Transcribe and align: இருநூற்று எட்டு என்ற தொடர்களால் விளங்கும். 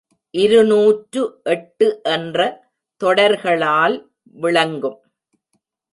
இருநூற்று 0.33 1.21
எட்டு 1.43 1.87
என்ற 2.03 2.39
தொடர்களால் 3.01 3.97
விளங்கும். 4.37 4.99